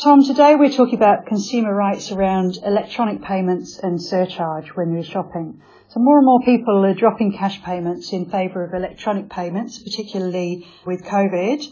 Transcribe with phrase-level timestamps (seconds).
[0.00, 5.60] Tom, today we're talking about consumer rights around electronic payments and surcharge when you're shopping.
[5.88, 10.68] So more and more people are dropping cash payments in favour of electronic payments, particularly
[10.86, 11.66] with COVID.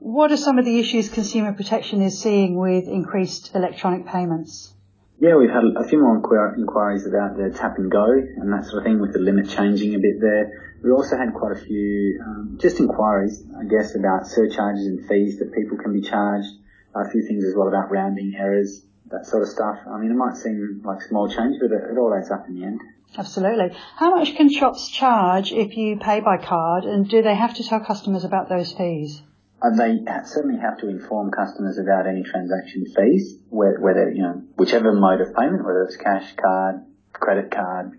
[0.00, 4.74] What are some of the issues consumer protection is seeing with increased electronic payments?
[5.20, 8.82] Yeah, we've had a few more inquiries about the tap and go and that sort
[8.82, 10.74] of thing with the limit changing a bit there.
[10.82, 15.38] We also had quite a few um, just inquiries, I guess, about surcharges and fees
[15.38, 16.48] that people can be charged.
[16.94, 19.78] A few things as well about rounding errors, that sort of stuff.
[19.86, 22.54] I mean, it might seem like small change, but it, it all adds up in
[22.54, 22.80] the end.
[23.16, 23.76] Absolutely.
[23.96, 27.64] How much can shops charge if you pay by card, and do they have to
[27.64, 29.22] tell customers about those fees?
[29.60, 34.92] Uh, they certainly have to inform customers about any transaction fees, whether, you know, whichever
[34.92, 37.98] mode of payment, whether it's cash, card, credit card,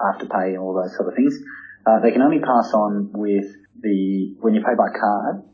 [0.00, 1.34] afterpay, all those sort of things.
[1.86, 3.46] Uh, they can only pass on with
[3.80, 5.44] the, when you pay by card,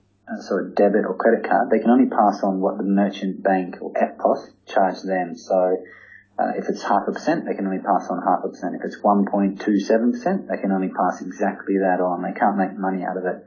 [0.40, 3.76] so a debit or credit card, they can only pass on what the merchant bank
[3.80, 5.36] or EFTPOS charge them.
[5.36, 5.76] So,
[6.38, 8.74] uh, if it's half a percent, they can only pass on half a percent.
[8.74, 12.22] If it's 1.27%, they can only pass exactly that on.
[12.22, 13.44] They can't make money out of it.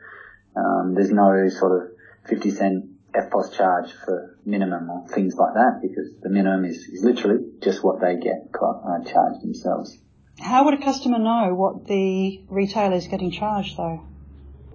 [0.55, 1.89] Um, there's no sort of
[2.29, 7.03] 50 cent EFTPOS charge for minimum or things like that because the minimum is, is
[7.03, 9.97] literally just what they get uh, charged themselves.
[10.39, 14.05] How would a customer know what the retailer is getting charged though?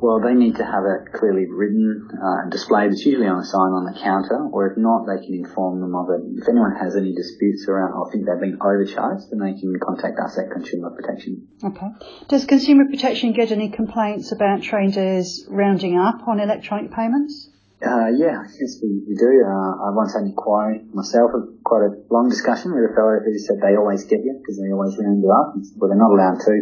[0.03, 2.91] Well, they need to have it clearly written uh, and displayed.
[2.91, 5.94] It's usually on a sign on the counter, or if not, they can inform them
[5.94, 6.42] of it.
[6.42, 10.19] If anyone has any disputes around, or think they've been overcharged, then they can contact
[10.19, 11.47] us at Consumer Protection.
[11.62, 11.86] Okay.
[12.27, 17.55] Does Consumer Protection get any complaints about traders rounding up on electronic payments?
[17.78, 19.31] Uh, yeah, yes, we, we do.
[19.47, 21.31] Uh, I once had an inquiry myself,
[21.62, 24.75] quite a long discussion with a fellow who said they always get you because they
[24.75, 25.55] always round you up.
[25.78, 26.55] Well, they're not allowed to.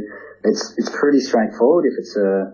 [0.44, 1.84] It's it's pretty straightforward.
[1.88, 2.52] If it's a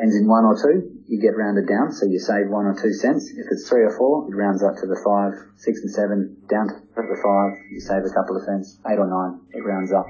[0.00, 2.92] ends in one or two, you get rounded down, so you save one or two
[2.92, 3.30] cents.
[3.30, 6.68] If it's three or four, it rounds up to the five, six and seven, down
[6.68, 8.78] to the five, you save a couple of cents.
[8.86, 10.06] Eight or nine, it rounds up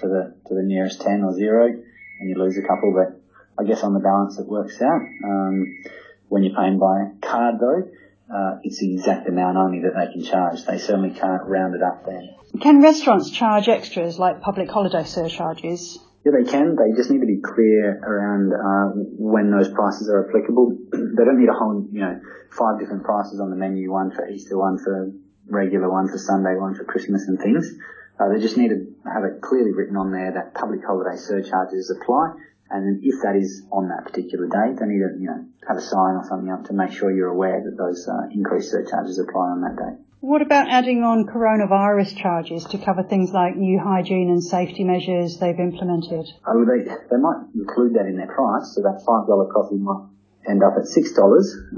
[0.00, 2.94] to the to the nearest ten or zero, and you lose a couple.
[2.94, 3.20] But
[3.58, 5.02] I guess on the balance, it works out.
[5.24, 5.82] Um,
[6.28, 7.88] when you're paying by card, though,
[8.32, 10.64] uh, it's the exact amount only that they can charge.
[10.64, 12.34] They certainly can't round it up then.
[12.60, 15.98] Can restaurants charge extras like public holiday surcharges?
[16.24, 16.74] Yeah, they can.
[16.74, 20.76] They just need to be clear around uh, when those prices are applicable.
[20.92, 22.20] they don't need a whole, you know,
[22.50, 25.12] five different prices on the menu, one for Easter, one for
[25.46, 27.72] regular, one for Sunday, one for Christmas and things.
[28.18, 31.90] Uh, they just need to have it clearly written on there that public holiday surcharges
[31.90, 32.34] apply.
[32.70, 35.80] And if that is on that particular date, they need to, you know, have a
[35.80, 39.48] sign or something up to make sure you're aware that those uh, increased surcharges apply
[39.48, 40.07] on that date.
[40.20, 45.38] What about adding on coronavirus charges to cover things like new hygiene and safety measures
[45.38, 46.26] they've implemented?
[46.42, 50.10] Oh, they, they might include that in their price, so that $5 coffee might
[50.50, 51.14] end up at $6,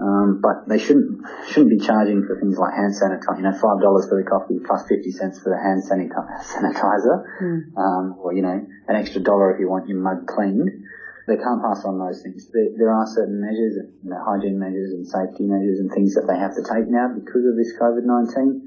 [0.01, 1.21] um, but they shouldn't
[1.53, 4.89] shouldn't be charging for things like hand sanitizer, you know, $5 for the coffee plus
[4.89, 7.77] 50 cents for the hand sanitizer, mm.
[7.77, 8.57] um, or, you know,
[8.89, 10.89] an extra dollar if you want your mug cleaned
[11.31, 12.51] they can't pass on those things.
[12.51, 16.27] There, there are certain measures, you know, hygiene measures and safety measures and things that
[16.27, 18.67] they have to take now because of this COVID-19.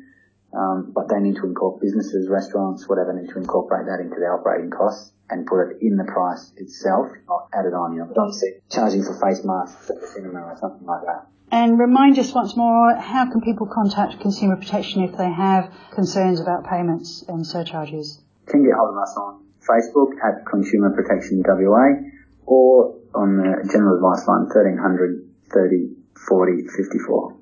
[0.56, 4.38] Um, but they need to incorporate businesses, restaurants, whatever, need to incorporate that into their
[4.38, 7.94] operating costs and put it in the price itself, not add it on.
[7.98, 11.28] You know, obviously charging for face masks at the cinema or something like that.
[11.52, 16.40] And remind us once more, how can people contact Consumer Protection if they have concerns
[16.40, 18.22] about payments and surcharges?
[18.48, 22.14] can get hold of us on Facebook at Consumer Protection WA
[22.46, 25.96] or on the general advice line 1300 30
[26.28, 27.38] 40 54.